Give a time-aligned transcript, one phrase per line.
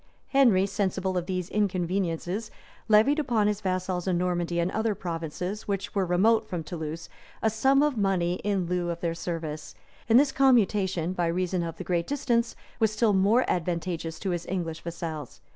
[0.29, 2.49] Henry, sensible of these inconveniences,
[2.87, 7.07] levied upon his vassals in Normandy and other provinces, which were remote from Toulouse,
[7.43, 9.75] a sum of money in lieu of their service;
[10.09, 14.47] and this commutation, by reason of the great distance, was still more advantageous to his
[14.47, 15.39] English vassals.